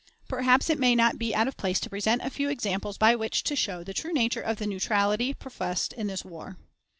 Perhaps 0.27 0.71
it 0.71 0.79
may 0.79 0.95
not 0.95 1.19
be 1.19 1.35
out 1.35 1.47
of 1.47 1.55
place 1.57 1.79
to 1.81 1.87
present 1.91 2.23
a 2.23 2.31
few 2.31 2.49
examples 2.49 2.97
by 2.97 3.15
which 3.15 3.43
to 3.43 3.55
show 3.55 3.83
the 3.83 3.93
true 3.93 4.11
nature 4.11 4.41
of 4.41 4.57
the 4.57 4.65
neutrality 4.65 5.31
professed 5.31 5.93
in 5.93 6.07
this 6.07 6.25
war. 6.25 6.57